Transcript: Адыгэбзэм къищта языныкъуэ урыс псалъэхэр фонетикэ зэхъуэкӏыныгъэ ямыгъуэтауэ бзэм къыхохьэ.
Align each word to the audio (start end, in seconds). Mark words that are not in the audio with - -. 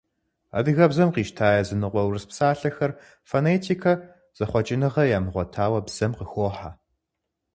Адыгэбзэм 0.57 1.09
къищта 1.15 1.47
языныкъуэ 1.61 2.01
урыс 2.03 2.25
псалъэхэр 2.29 2.91
фонетикэ 3.29 3.93
зэхъуэкӏыныгъэ 4.37 5.03
ямыгъуэтауэ 5.17 5.79
бзэм 5.85 6.11
къыхохьэ. 6.17 6.69